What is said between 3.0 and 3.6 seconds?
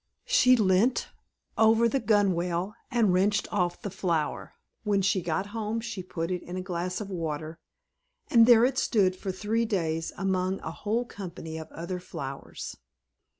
wrenched